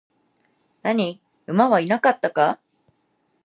[0.81, 2.59] 何、馬はいなかったか?